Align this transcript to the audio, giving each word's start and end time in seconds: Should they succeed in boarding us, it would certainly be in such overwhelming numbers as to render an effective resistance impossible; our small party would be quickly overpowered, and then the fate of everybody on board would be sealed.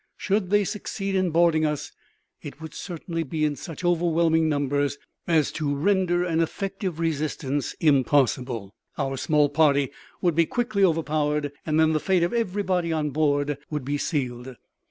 Should 0.17 0.49
they 0.49 0.63
succeed 0.63 1.13
in 1.13 1.29
boarding 1.29 1.63
us, 1.63 1.91
it 2.41 2.59
would 2.59 2.73
certainly 2.73 3.21
be 3.21 3.45
in 3.45 3.55
such 3.55 3.85
overwhelming 3.85 4.49
numbers 4.49 4.97
as 5.27 5.51
to 5.51 5.75
render 5.75 6.23
an 6.23 6.41
effective 6.41 6.99
resistance 6.99 7.75
impossible; 7.79 8.73
our 8.97 9.15
small 9.15 9.47
party 9.47 9.91
would 10.19 10.33
be 10.33 10.47
quickly 10.47 10.83
overpowered, 10.83 11.51
and 11.67 11.79
then 11.79 11.93
the 11.93 11.99
fate 11.99 12.23
of 12.23 12.33
everybody 12.33 12.91
on 12.91 13.11
board 13.11 13.59
would 13.69 13.85
be 13.85 13.99
sealed. 13.99 14.55